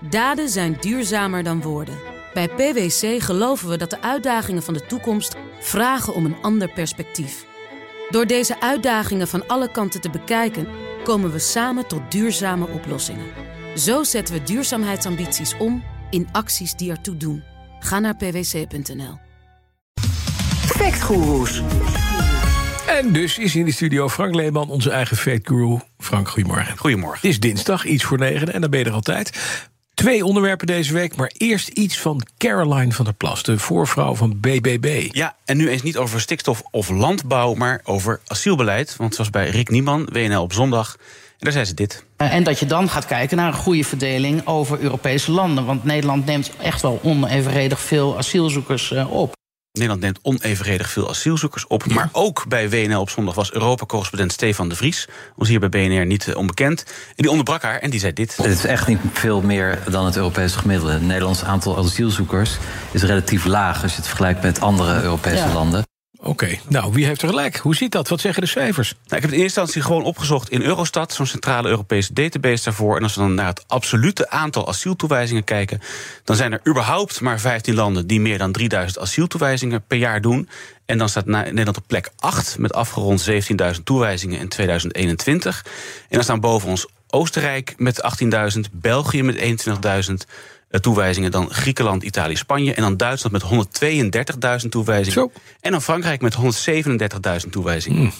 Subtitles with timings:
[0.00, 1.98] Daden zijn duurzamer dan woorden.
[2.34, 7.46] Bij PwC geloven we dat de uitdagingen van de toekomst vragen om een ander perspectief.
[8.10, 10.68] Door deze uitdagingen van alle kanten te bekijken,
[11.04, 13.26] komen we samen tot duurzame oplossingen.
[13.76, 17.42] Zo zetten we duurzaamheidsambities om in acties die ertoe doen.
[17.80, 19.18] Ga naar pwc.nl.
[20.66, 21.62] Factgoeroes.
[22.86, 25.78] En dus is in de studio Frank Leeman, onze eigen fate guru.
[25.98, 26.78] Frank, goedemorgen.
[26.78, 27.20] Goedemorgen.
[27.20, 29.38] Het is dinsdag, iets voor negen, en dan ben je er altijd.
[29.98, 34.40] Twee onderwerpen deze week, maar eerst iets van Caroline van der Plas, de voorvrouw van
[34.40, 35.08] BBB.
[35.10, 38.96] Ja, en nu eens niet over stikstof of landbouw, maar over asielbeleid.
[38.96, 40.96] Want zoals bij Rick Nieman, WNL op zondag.
[40.98, 42.04] En daar zei ze dit.
[42.16, 45.64] Eh, En dat je dan gaat kijken naar een goede verdeling over Europese landen.
[45.64, 49.32] Want Nederland neemt echt wel onevenredig veel asielzoekers eh, op.
[49.78, 51.86] Nederland neemt onevenredig veel asielzoekers op.
[51.86, 55.08] Maar ook bij WNL op zondag was Europa-correspondent Stefan de Vries.
[55.36, 56.84] Ons hier bij BNR niet eh, onbekend.
[57.08, 58.36] En die onderbrak haar en die zei dit.
[58.36, 60.92] Het is echt niet veel meer dan het Europese gemiddelde.
[60.92, 62.56] Het Nederlands aantal asielzoekers
[62.90, 65.52] is relatief laag als je het vergelijkt met andere Europese Ja.
[65.52, 65.86] landen.
[66.20, 67.56] Oké, nou, wie heeft er gelijk?
[67.56, 68.08] Hoe ziet dat?
[68.08, 68.88] Wat zeggen de cijfers?
[68.88, 72.96] Nou, ik heb in eerste instantie gewoon opgezocht in Eurostat, zo'n centrale Europese database daarvoor.
[72.96, 75.80] En als we dan naar het absolute aantal asieltoewijzingen kijken,
[76.24, 80.48] dan zijn er überhaupt maar 15 landen die meer dan 3000 asieltoewijzingen per jaar doen.
[80.86, 85.64] En dan staat Nederland op plek 8 met afgerond 17.000 toewijzingen in 2021.
[85.64, 85.72] En
[86.08, 88.22] dan staan boven ons Oostenrijk met
[88.54, 89.42] 18.000, België met 21.000
[89.82, 90.02] eh,
[90.70, 95.12] toewijzingen, dan Griekenland, Italië, Spanje en dan Duitsland met 132.000 toewijzingen.
[95.12, 95.30] Zo.
[95.60, 96.36] En dan Frankrijk met
[97.44, 98.12] 137.000 toewijzingen.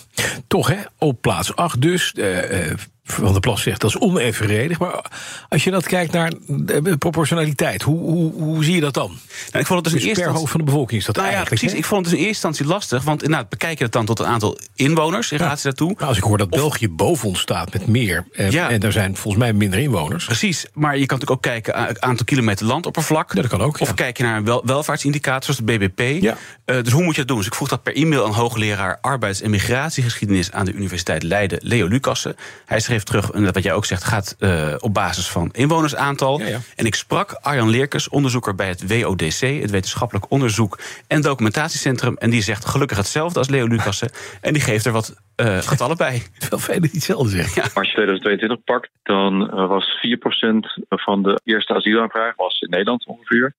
[0.46, 0.76] Toch, hè?
[0.98, 2.12] Op plaats 8 dus.
[2.12, 2.78] eh, eh,
[3.12, 4.78] van der Plas zegt dat is onevenredig.
[4.78, 5.04] Maar
[5.48, 9.06] als je dat kijkt naar de proportionaliteit, hoe, hoe, hoe zie je dat dan?
[9.08, 11.16] Nou, ik vond het dus in Dus eerste per hoofd van de bevolking is dat
[11.16, 11.60] Nou ja, eigenlijk.
[11.60, 11.78] precies.
[11.78, 11.84] hè?
[11.84, 13.02] Ik vond het dus in eerste instantie lastig.
[13.04, 15.92] Want inderdaad, bekijk je het dan tot een aantal inwoners in relatie daartoe.
[15.96, 18.26] Nou, als ik hoor dat België boven ons staat met meer.
[18.32, 18.70] eh, Ja.
[18.70, 20.24] En daar zijn volgens mij minder inwoners.
[20.24, 20.66] Precies.
[20.72, 23.34] Maar je kan natuurlijk ook kijken aantal kilometer landoppervlak.
[23.34, 23.94] Ja, dat kan ook, Of ja.
[23.94, 26.22] kijk je naar een wel, welvaartsindicator zoals de BBP.
[26.22, 26.36] Ja.
[26.64, 27.36] Eh, dus hoe moet je dat doen?
[27.36, 31.58] Dus ik vroeg dat per e-mail aan hoogleraar arbeids- en migratiegeschiedenis aan de Universiteit Leiden,
[31.62, 32.36] Leo Lucassen.
[32.66, 36.38] Hij terug, en wat jij ook zegt, gaat eh, op basis van inwonersaantal.
[36.38, 36.58] Ja, ja.
[36.76, 42.16] En ik sprak Arjan Leerkes, onderzoeker bij het WODC, het Wetenschappelijk Onderzoek en Documentatiecentrum.
[42.16, 44.10] En die zegt gelukkig hetzelfde als Leo Lucassen.
[44.40, 46.22] En die geeft er wat eh getallen bij.
[46.38, 47.62] Veel velen die hetzelfde zeggen.
[47.62, 53.06] Als je 2022 pakt, dan eh, was 4% van de eerste asielaanvraag was in Nederland
[53.06, 53.54] ongeveer.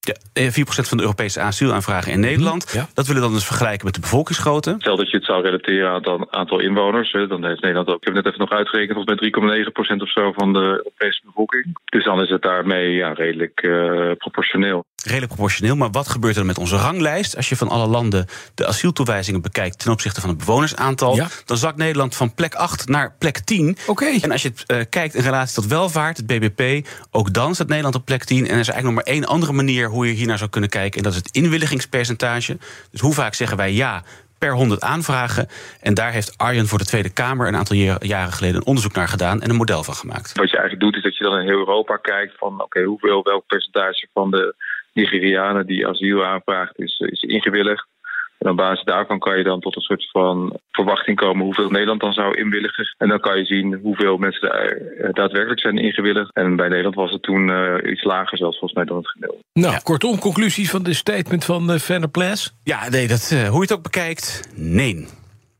[0.00, 2.66] Ja, eh, 4% van de Europese asielaanvragen in Nederland.
[2.66, 2.88] Mhm, ja.
[2.94, 4.74] Dat willen we dan dus vergelijken met de bevolkingsgrootte.
[4.78, 7.96] Stel dat je het zou relateren aan het aan- aantal inwoners, dan heeft Nederland ook,
[7.96, 11.20] ik heb het net even nog uitgerekend, volgens mij 3,9% of zo van de Europese
[11.24, 11.78] bevolking.
[11.84, 14.84] Dus dan is het daarmee ja, redelijk eh, proportioneel.
[15.04, 15.76] Redelijk proportioneel.
[15.76, 17.36] Maar wat gebeurt er met onze ranglijst?
[17.36, 21.28] Als je van alle landen de asieltoewijzingen bekijkt ten opzichte van het bewonersaantal, Ja.
[21.44, 23.76] dan zakt Nederland van plek 8 naar plek 10.
[23.86, 24.06] Oké.
[24.20, 27.68] En als je het eh, kijkt in relatie tot welvaart, het BBP, ook dan staat
[27.68, 28.36] Nederland op plek 10.
[28.38, 30.70] En er is eigenlijk nog maar één andere manier hoe je hier naar zou kunnen
[30.70, 30.96] kijken.
[30.96, 32.58] En dat is het inwilligingspercentage.
[32.90, 34.02] Dus hoe vaak zeggen wij ja
[34.38, 35.48] per 100 aanvragen?
[35.80, 38.92] En daar heeft Arjen voor de Tweede Kamer een aantal jaren- jaren geleden een onderzoek
[38.92, 40.32] naar gedaan en een model van gemaakt.
[40.36, 43.22] Wat je eigenlijk doet, is dat je dan in heel Europa kijkt van oké, hoeveel,
[43.22, 44.54] welk percentage van de
[44.92, 47.86] Nigerianen die asiel aanvraagt is, is ingewilligd.
[48.40, 52.00] En op basis daarvan kan je dan tot een soort van verwachting komen hoeveel Nederland
[52.00, 52.94] dan zou inwilligen.
[52.98, 56.34] En dan kan je zien hoeveel mensen daar eh, daadwerkelijk zijn ingewilligd.
[56.34, 59.44] En bij Nederland was het toen eh, iets lager zelfs volgens mij dan het gemiddelde.
[59.52, 62.52] Nou, kortom, conclusies van de statement van uh, Van der Plas.
[62.64, 65.06] Ja, nee, dat, eh, hoe je het ook bekijkt, nee.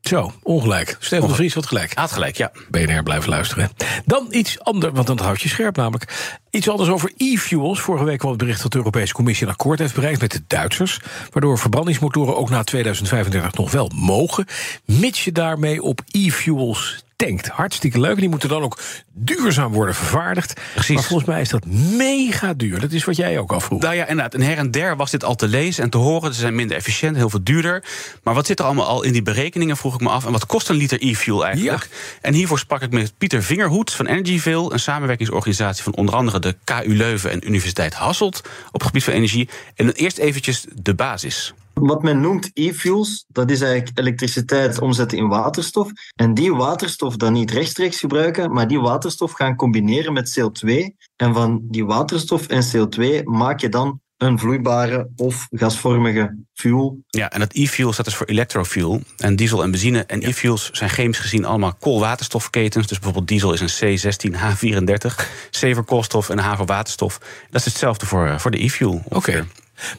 [0.01, 0.95] Zo, ongelijk.
[0.99, 1.93] Stefan de Vries had gelijk.
[1.93, 2.51] Had gelijk, ja.
[2.69, 3.69] BNR blijven luisteren.
[4.05, 6.39] Dan iets anders, want dan houd je scherp namelijk.
[6.49, 7.79] Iets anders over e-fuels.
[7.79, 10.41] Vorige week kwam het bericht dat de Europese Commissie een akkoord heeft bereikt met de
[10.47, 10.99] Duitsers.
[11.31, 14.45] Waardoor verbrandingsmotoren ook na 2035 nog wel mogen.
[14.85, 17.03] Mits je daarmee op e-fuels
[17.51, 18.13] Hartstikke leuk.
[18.13, 18.79] En die moeten dan ook
[19.13, 20.59] duurzaam worden vervaardigd.
[20.73, 20.95] Precies.
[20.95, 21.65] Maar volgens mij is dat
[21.97, 22.79] mega duur.
[22.79, 23.81] Dat is wat jij ook al vroeg.
[23.81, 24.33] Nou ja, inderdaad.
[24.33, 26.33] En her en der was dit al te lezen en te horen.
[26.33, 27.83] Ze zijn minder efficiënt, heel veel duurder.
[28.23, 30.25] Maar wat zit er allemaal al in die berekeningen, vroeg ik me af.
[30.25, 31.89] En wat kost een liter e-fuel eigenlijk?
[32.21, 34.73] En hiervoor sprak ik met Pieter Vingerhoed van Energyville...
[34.73, 37.31] een samenwerkingsorganisatie van onder andere de KU Leuven...
[37.31, 39.49] en Universiteit Hasselt op het gebied van energie.
[39.75, 41.53] En dan eerst eventjes de basis.
[41.73, 45.91] Wat men noemt e-fuels, dat is eigenlijk elektriciteit omzetten in waterstof.
[46.15, 50.95] En die waterstof dan niet rechtstreeks gebruiken, maar die waterstof gaan combineren met CO2.
[51.15, 57.03] En van die waterstof en CO2 maak je dan een vloeibare of gasvormige fuel.
[57.07, 59.01] Ja, en dat e-fuel staat dus voor electrofuel.
[59.17, 62.87] En diesel en benzine en e-fuels zijn chemisch gezien allemaal koolwaterstofketens.
[62.87, 65.15] Dus bijvoorbeeld diesel is een C16H34,
[65.49, 67.19] C voor koolstof en H voor waterstof.
[67.49, 69.03] Dat is hetzelfde voor, eh, voor de e-fuel.
[69.09, 69.47] Oké.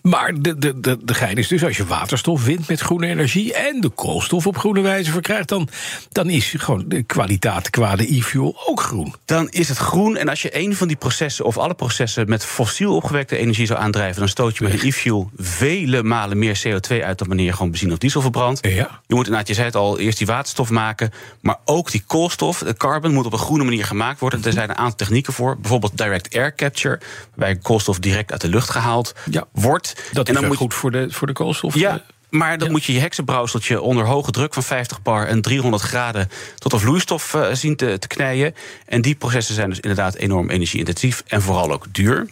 [0.02, 3.54] Maar de, de, de, de gein is dus, als je waterstof wint met groene energie...
[3.54, 5.48] en de koolstof op groene wijze verkrijgt...
[5.48, 5.68] dan,
[6.12, 9.14] dan is gewoon de kwaliteit qua de e-fuel ook groen.
[9.24, 10.16] Dan is het groen.
[10.16, 12.28] En als je een van die processen of alle processen...
[12.28, 14.18] met fossiel opgewekte energie zou aandrijven...
[14.18, 17.18] dan stoot je met een e-fuel vele malen meer CO2 uit...
[17.18, 18.66] dan wanneer je gewoon benzine of diesel verbrandt.
[18.66, 19.00] Ja.
[19.06, 21.10] Je moet inderdaad, je zei het al, eerst die waterstof maken...
[21.40, 24.44] maar ook die koolstof, de carbon, moet op een groene manier gemaakt worden.
[24.44, 25.58] Er zijn een aantal technieken voor.
[25.58, 27.00] Bijvoorbeeld direct air capture...
[27.34, 29.44] waarbij koolstof direct uit de lucht gehaald Ja.
[29.52, 29.71] wordt.
[29.80, 31.74] Dat en is dan moet goed voor de, voor de koolstof.
[31.74, 32.72] ja, eh, maar dan Ja.
[32.72, 36.28] moet je je heksenbrouwseltje onder hoge druk van 50 bar en 300 graden
[36.58, 38.54] tot een vloeistof eh, zien te, te knijden.
[38.86, 42.28] En die processen zijn dus inderdaad enorm energie-intensief en vooral ook duur.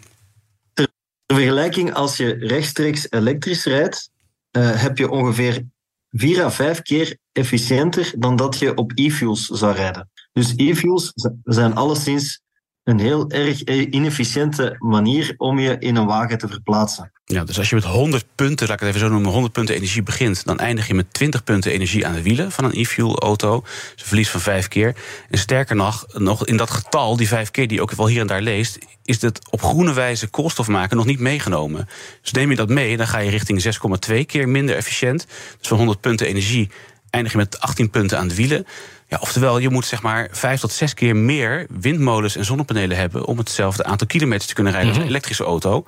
[0.75, 0.89] Ter
[1.27, 4.11] vergelijking, als je rechtstreeks elektrisch rijdt,
[4.51, 5.63] eh, heb je ongeveer
[6.11, 10.11] 4 à 5 keer efficiënter dan dat je op e-fuels zou rijden.
[10.33, 11.13] Dus e-fuels
[11.45, 12.41] zijn alleszins
[12.85, 17.13] een heel erg inefficiënte manier om je in een wagen te verplaatsen.
[17.25, 19.75] Ja, dus als je met 100 punten, laat ik het even zo noemen, 100 punten
[19.75, 23.19] energie begint, dan eindig je met 20 punten energie aan de wielen van een e-fuel
[23.19, 23.61] auto.
[23.61, 24.95] Dus een verlies van vijf keer.
[25.31, 28.21] En sterker nog, nog in dat getal, die vijf keer die je ook wel hier
[28.21, 31.89] en daar leest, is het op groene wijze koolstof maken nog niet meegenomen.
[32.23, 33.65] Dus neem je dat mee, dan ga je richting
[34.11, 35.27] 6,2 keer minder efficiënt.
[35.59, 36.71] Dus van 100 punten energie
[37.11, 38.67] eindig je met 18 punten aan de wielen.
[39.09, 43.25] Ja, oftewel, je moet zeg maar vijf tot zes keer meer windmolens en zonnepanelen hebben
[43.25, 45.85] om hetzelfde aantal kilometers te kunnen rijden als een elektrische auto.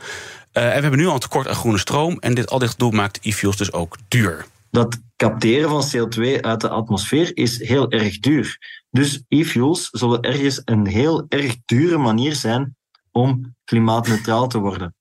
[0.52, 2.19] Eh, en we hebben nu al een tekort aan groene stroom.
[2.19, 4.44] En dit, al dit gedoe maakt e-fuels dus ook duur.
[4.70, 8.58] Dat capteren van CO2 uit de atmosfeer is heel erg duur.
[8.90, 12.76] Dus e-fuels zullen ergens een heel erg dure manier zijn
[13.10, 14.94] om klimaatneutraal te worden.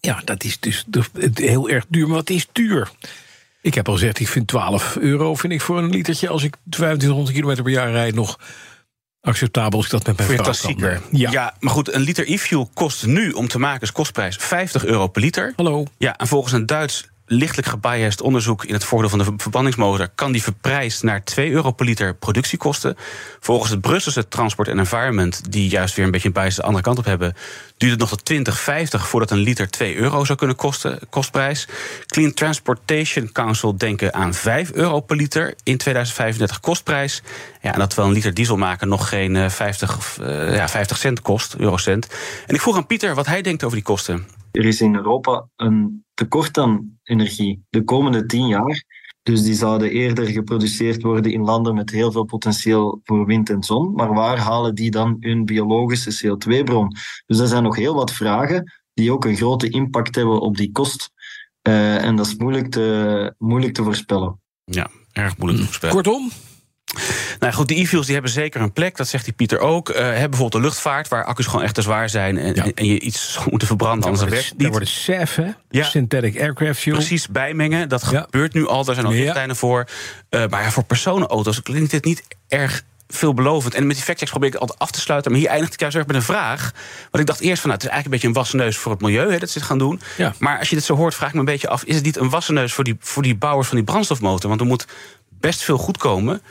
[0.00, 2.06] Ja, dat is dus het- heel erg duur.
[2.06, 2.90] Maar wat is duur?
[3.62, 6.28] Ik heb al gezegd, ik vind 12 euro vind ik voor een litertje...
[6.28, 8.38] als ik 2500 kilometer per jaar rijd nog
[9.20, 9.78] acceptabel...
[9.78, 11.00] als ik dat met mijn vrouw kan.
[11.10, 11.30] Ja.
[11.30, 15.06] ja, maar goed, een liter e-fuel kost nu om te maken is kostprijs 50 euro
[15.06, 15.52] per liter.
[15.56, 15.84] Hallo.
[15.96, 20.08] Ja, en volgens een Duits lichtelijk gebiased onderzoek in het voordeel van de ver- verbrandingsmotor
[20.08, 22.96] kan die verprijsd naar 2 euro per liter productiekosten.
[23.40, 26.82] Volgens het Brusselse Transport and Environment, die juist weer een beetje een bias de andere
[26.82, 27.34] kant op hebben,
[27.76, 31.68] duurt het nog tot 2050 voordat een liter 2 euro zou kunnen kosten, kostprijs.
[32.06, 37.22] Clean Transportation Council denken aan 5 euro per liter in 2035 kostprijs.
[37.60, 40.68] Ja, en dat wel een liter diesel maken nog geen eh, 50, of, eh, ja,
[40.68, 42.06] 50 cent kost, eurocent.
[42.46, 44.26] En ik vroeg aan Pieter wat hij denkt over die kosten.
[44.52, 48.84] Er is in Europa een tekort aan energie de komende tien jaar.
[49.22, 53.62] Dus die zouden eerder geproduceerd worden in landen met heel veel potentieel voor wind en
[53.62, 53.92] zon.
[53.92, 56.96] Maar waar halen die dan hun biologische CO2-bron?
[57.26, 60.72] Dus er zijn nog heel wat vragen die ook een grote impact hebben op die
[60.72, 61.10] kost.
[61.62, 64.40] Eh, en dat is moeilijk te, moeilijk te voorspellen.
[64.64, 65.94] Ja, erg moeilijk te voorspellen.
[65.94, 66.30] Kortom,
[67.42, 69.88] Nou goed, die e-fuels die hebben zeker een plek, dat zegt die Pieter ook.
[69.88, 72.38] Eh hebben bijvoorbeeld de luchtvaart, waar accu's gewoon echt te zwaar zijn...
[72.38, 72.66] en, Ja.
[72.74, 74.68] en je iets moeten verbranden, anders werkt het niet.
[74.68, 75.50] wordt SAF, hè?
[75.70, 75.84] Ja.
[75.84, 76.96] Synthetic Aircraft Fuel.
[76.96, 78.20] Precies bijmengen, dat Ja.
[78.20, 79.86] gebeurt nu al, daar zijn al richtlijnen voor.
[80.28, 83.74] Eh, maar ja, voor personenauto's klinkt dit niet erg veelbelovend.
[83.74, 85.30] En met die factchecks probeer ik het altijd af te sluiten.
[85.30, 86.72] Maar hier eindigt ik juist erg met een vraag.
[87.10, 88.92] Want ik dacht eerst van, nou, het is eigenlijk een beetje een wassen neus voor
[88.92, 89.32] het milieu...
[89.32, 90.00] Hè, dat ze dit gaan doen.
[90.16, 90.34] Ja.
[90.38, 91.84] Maar als je dit zo hoort, vraag ik me een beetje af...
[91.84, 94.48] is het niet een wassen neus voor die, voor die bouwers van die brandstofmotor?
[94.48, 94.86] Want er moet
[95.28, 96.42] best veel goed komen...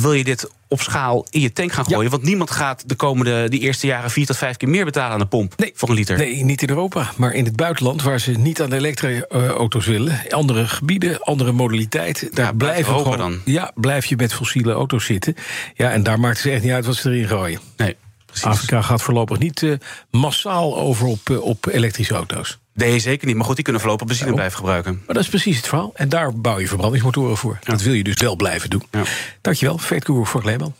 [0.00, 2.10] Wil je dit op schaal in je tank gaan gooien?
[2.10, 5.18] Want niemand gaat de komende, die eerste jaren vier tot vijf keer meer betalen aan
[5.18, 5.72] de pomp Nee.
[5.74, 6.16] voor een liter.
[6.16, 8.02] Nee, niet in Europa, maar in het buitenland...
[8.02, 10.20] waar ze niet aan de elektra-auto's willen.
[10.30, 12.28] Andere gebieden, andere modaliteiten.
[12.34, 13.40] Daar Ja, blijven blijven gewoon, dan.
[13.44, 15.34] Ja, blijf je met fossiele auto's zitten.
[15.74, 17.60] Ja, en daar maakt het echt niet uit wat ze erin gooien.
[17.76, 17.96] Nee,
[18.40, 18.58] precies.
[18.58, 19.72] Afrika gaat voorlopig niet eh,
[20.10, 22.58] massaal over op, eh, op elektrische auto's.
[22.74, 23.36] Nee, zeker niet.
[23.36, 24.34] Maar goed, die kunnen voorlopig benzine Ja.
[24.34, 24.92] blijven gebruiken.
[25.06, 25.90] Maar dat is precies het verhaal.
[25.94, 27.58] En daar bouw je verbrandingsmotoren voor.
[27.64, 28.82] Dat wil je dus wel blijven doen.
[28.90, 29.02] Ja.
[29.40, 30.74] Dankjewel, Fred Koer voor Leeman.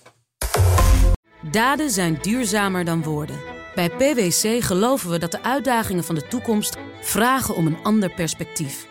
[1.51, 3.37] Daden zijn duurzamer dan woorden.
[3.75, 8.87] Bij PwC geloven we dat de uitdagingen van de toekomst vragen om een ander perspectief.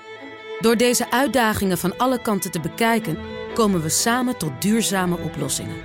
[0.59, 3.17] Door deze uitdagingen van alle kanten te bekijken,
[3.53, 5.75] komen we samen tot duurzame oplossingen.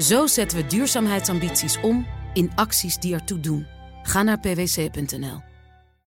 [0.00, 3.66] Zo zetten we duurzaamheidsambities om in acties die ertoe doen.
[4.02, 5.55] Ga naar pwc.nl.